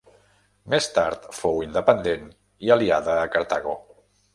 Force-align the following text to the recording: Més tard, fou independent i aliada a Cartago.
Més 0.75 0.87
tard, 0.95 1.29
fou 1.41 1.63
independent 1.67 2.27
i 2.67 2.77
aliada 2.79 3.23
a 3.23 3.33
Cartago. 3.39 3.83